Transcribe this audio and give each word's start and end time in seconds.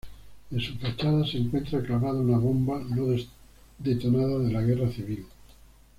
En 0.49 0.59
su 0.59 0.73
fachada 0.79 1.23
se 1.27 1.37
encuentra 1.37 1.83
clavada 1.83 2.19
una 2.21 2.39
bomba 2.39 2.79
no 2.79 3.15
detonada 3.77 4.39
de 4.39 4.51
la 4.51 4.63
Guerra 4.63 4.89
Civil. 4.89 5.23